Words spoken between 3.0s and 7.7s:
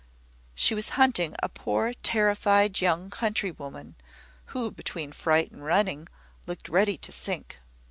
countrywoman, who, between fright and running, looked ready to sink.